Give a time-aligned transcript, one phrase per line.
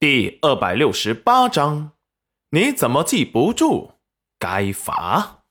[0.00, 1.92] 第二百六十八章，
[2.52, 3.96] 你怎么记不住？
[4.38, 5.44] 该罚。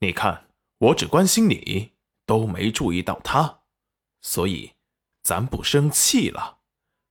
[0.00, 1.92] 你看，我只关心你，
[2.26, 3.60] 都没注意到他，
[4.20, 4.72] 所以
[5.22, 6.58] 咱不生气了。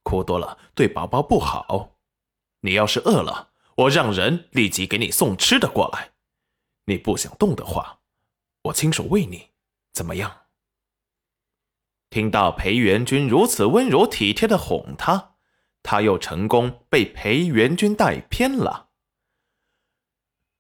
[0.04, 1.96] 哭多了对宝宝不好。
[2.60, 6.12] 你要是饿了，我让人立即给你送吃的过来。
[6.84, 8.02] 你不想动的话，
[8.64, 9.52] 我亲手喂你，
[9.94, 10.41] 怎么样？
[12.12, 15.36] 听到裴元君如此温柔体贴的哄他，
[15.82, 18.90] 他又成功被裴元君带偏了。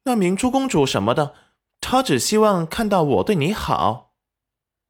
[0.05, 1.35] 那明珠公主什么的，
[1.81, 4.13] 她只希望看到我对你好，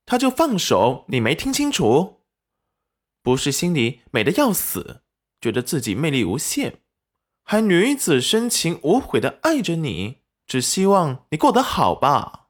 [0.05, 1.05] 她就放手。
[1.08, 2.22] 你没听清楚？
[3.23, 5.02] 不是心里美的要死，
[5.41, 6.81] 觉得自己魅力无限，
[7.44, 12.41] 还女子深情无悔的爱着你，只希望你过得好吧。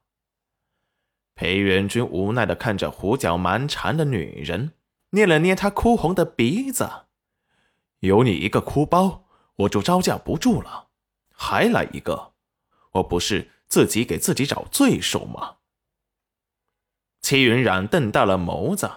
[1.34, 4.72] 裴元君无奈的看着胡搅蛮缠的女人，
[5.10, 7.06] 捏了捏她哭红的鼻子。
[8.00, 9.24] 有你一个哭包，
[9.56, 10.88] 我就招架不住了。
[11.30, 12.32] 还来一个，
[12.92, 15.56] 我不是自己给自己找罪受吗？
[17.20, 18.90] 齐云染瞪大了眸子，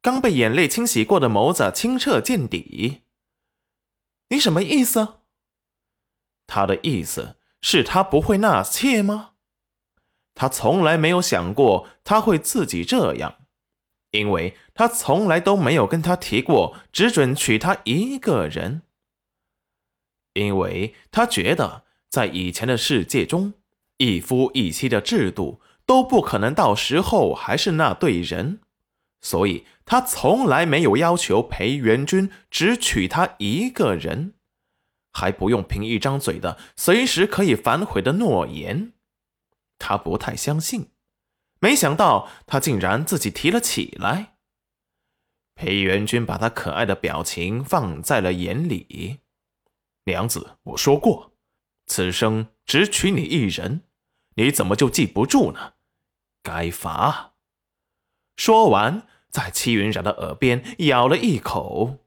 [0.00, 3.02] 刚被眼泪清洗过的眸子清澈见底。
[4.30, 5.20] 你什么意思？
[6.46, 9.32] 他的意思是他不会纳妾吗？
[10.40, 13.38] 他从来没有想过他会自己这样，
[14.12, 18.82] 因为他从来都没有跟他提过只准娶她一个人。
[20.34, 23.54] 因为他觉得在以前的世界中，
[23.96, 28.60] 一夫一妻的制度都不可能到时候还是那对人，
[29.20, 34.34] 所以他从来没有要求裴元君只娶她一个人，
[35.12, 38.92] 还不用凭一张嘴的随时可以反悔的诺言。
[39.78, 40.90] 他不太相信，
[41.60, 44.36] 没想到他竟然自己提了起来。
[45.54, 49.20] 裴元君把他可爱的表情放在了眼里。
[50.04, 51.32] 娘子，我说过，
[51.86, 53.82] 此生只娶你一人，
[54.36, 55.74] 你怎么就记不住呢？
[56.42, 57.34] 该罚。
[58.36, 61.98] 说完，在戚云染的耳边咬了一口。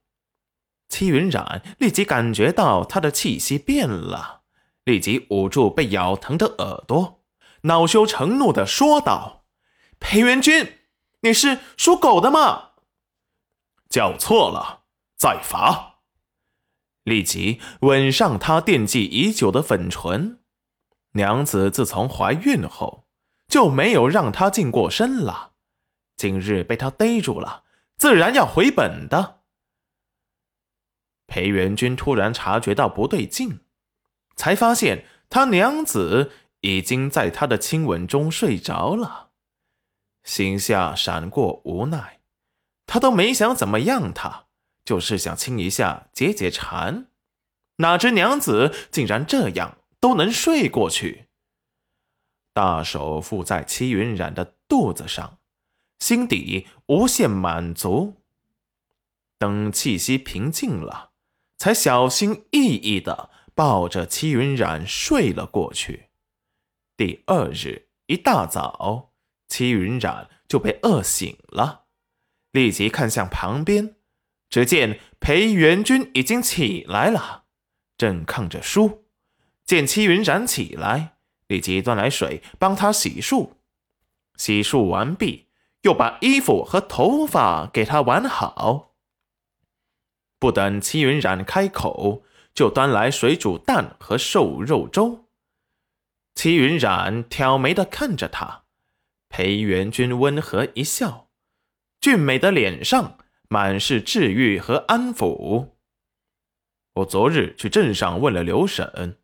[0.87, 4.43] 戚云染立即感觉到他的气息变了，
[4.83, 7.20] 立即捂住被咬疼的耳朵。
[7.63, 9.45] 恼羞成怒的说道
[9.99, 10.79] ：“裴元君，
[11.21, 12.71] 你是属狗的吗？
[13.87, 14.83] 叫错了，
[15.15, 15.99] 再罚。”
[17.03, 20.39] 立即吻上他惦记已久的粉唇。
[21.13, 23.07] 娘子自从怀孕后
[23.47, 25.51] 就没有让他近过身了，
[26.15, 27.63] 今日被他逮住了，
[27.97, 29.41] 自然要回本的。
[31.27, 33.61] 裴元君突然察觉到不对劲，
[34.35, 36.31] 才发现他娘子。
[36.61, 39.29] 已经在他的亲吻中睡着了，
[40.23, 42.19] 心下闪过无奈。
[42.85, 44.45] 他都没想怎么样，他
[44.83, 47.07] 就是想亲一下解解馋。
[47.77, 51.27] 哪知娘子竟然这样都能睡过去。
[52.53, 55.39] 大手附在戚云染的肚子上，
[55.99, 58.17] 心底无限满足。
[59.39, 61.11] 等气息平静了，
[61.57, 66.10] 才小心翼翼的抱着戚云染睡了过去。
[67.03, 69.13] 第二日一大早，
[69.47, 71.85] 戚云染就被饿醒了，
[72.51, 73.95] 立即看向旁边，
[74.51, 77.45] 只见裴元君已经起来了，
[77.97, 79.05] 正看着书。
[79.65, 81.17] 见戚云染起来，
[81.47, 83.53] 立即端来水帮他洗漱。
[84.35, 85.47] 洗漱完毕，
[85.81, 88.93] 又把衣服和头发给他挽好。
[90.37, 92.21] 不等戚云染开口，
[92.53, 95.20] 就端来水煮蛋和瘦肉粥。
[96.41, 98.63] 齐云染挑眉的看着他，
[99.29, 101.29] 裴元君温和一笑，
[101.99, 105.73] 俊美的脸上满是治愈和安抚。
[106.93, 109.19] 我昨日去镇上问了刘婶，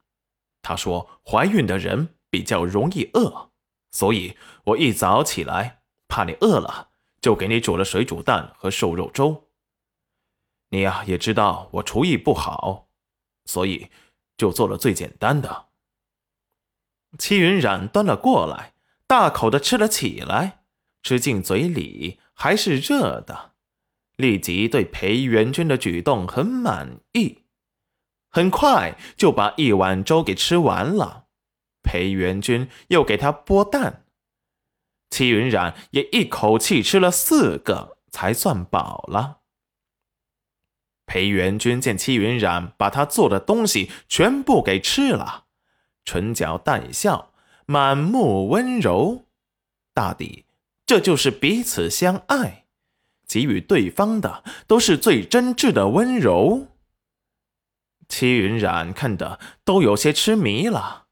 [0.61, 3.49] 她说怀孕的人比较容易饿，
[3.89, 6.89] 所以我一早起来，怕你饿了，
[7.19, 9.49] 就给你煮了水煮蛋和瘦肉粥。
[10.69, 12.89] 你呀也知道我厨艺不好，
[13.45, 13.89] 所以
[14.37, 15.66] 就做了最简单的。
[17.17, 18.73] 戚云染端了过来，
[19.07, 20.61] 大口的吃了起来，
[21.01, 23.53] 吃进嘴里还是热的，
[24.15, 27.43] 立即对裴元君的举动很满意，
[28.29, 31.25] 很快就把一碗粥给吃完了。
[31.81, 34.05] 裴元君又给他剥蛋，
[35.09, 39.39] 戚云染也一口气吃了四个，才算饱了。
[41.05, 45.45] 裴元君见戚云染把他做的东西全部给吃了。
[46.07, 47.33] 唇角带笑，
[47.65, 49.25] 满目温柔，
[49.93, 50.45] 大抵
[50.85, 52.63] 这就是彼此相爱。
[53.27, 56.67] 给予对方的都是最真挚的温柔。
[58.07, 61.07] 戚云染看的都有些痴迷了，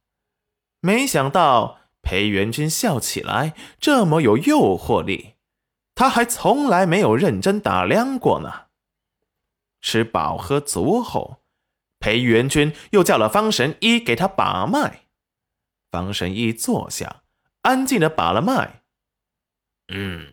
[0.79, 5.33] 没想到裴元君笑起来这么有诱惑力，
[5.93, 8.67] 他还从来没有认真打量过呢。
[9.81, 11.41] 吃饱喝足后，
[12.05, 15.07] 裴元君又叫了方神医给他把脉。
[15.89, 17.23] 方神医坐下，
[17.63, 18.83] 安静的把了脉。
[19.87, 20.31] 嗯，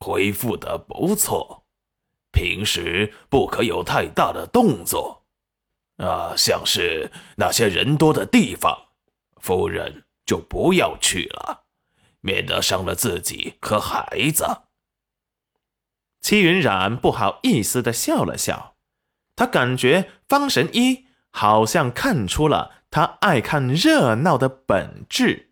[0.00, 1.64] 恢复的不错，
[2.32, 5.24] 平时不可有太大的动作。
[5.98, 8.88] 啊，像是那些人多的地方，
[9.40, 11.66] 夫人就不要去了，
[12.20, 14.62] 免得伤了自己和孩子。
[16.20, 18.75] 戚云染不好意思的笑了笑，
[19.36, 25.45] 他感觉方神医好像看出了他爱看热闹的本质。